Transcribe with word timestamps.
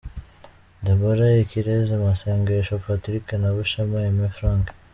Deborha 0.83 1.29
Ikirezi 1.43 1.93
Masengesho 2.05 2.75
Patrick 2.85 3.25
na 3.41 3.49
Bushema 3.55 3.97
Aime 4.05 4.27
Frank. 4.37 4.65